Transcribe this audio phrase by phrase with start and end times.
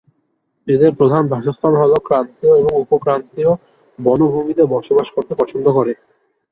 [0.67, 3.51] এদের প্রধান বাসস্থান হল ক্রান্তীয় এবং উপক্রান্তীয়
[3.99, 5.93] বনভূমিতে বসবাস করতে পছন্দ করে।